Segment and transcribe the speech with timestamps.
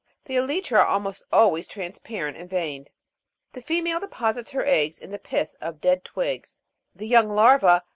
[0.25, 2.89] The elytra are almost always transparent and veined.
[3.53, 6.63] The female deposits her eggs in the pith of dead twigs.
[6.95, 7.83] The young larva?